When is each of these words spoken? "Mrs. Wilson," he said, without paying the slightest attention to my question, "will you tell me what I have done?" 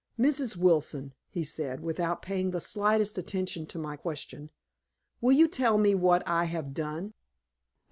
"Mrs. 0.17 0.57
Wilson," 0.57 1.13
he 1.29 1.43
said, 1.43 1.81
without 1.81 2.23
paying 2.23 2.49
the 2.49 2.59
slightest 2.59 3.19
attention 3.19 3.67
to 3.67 3.77
my 3.77 3.95
question, 3.95 4.49
"will 5.21 5.33
you 5.33 5.47
tell 5.47 5.77
me 5.77 5.93
what 5.93 6.23
I 6.27 6.45
have 6.45 6.73
done?" 6.73 7.13